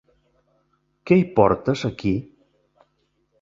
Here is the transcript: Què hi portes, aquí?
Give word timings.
Què 1.11 1.17
hi 1.19 1.25
portes, 1.41 1.85
aquí? 1.91 2.15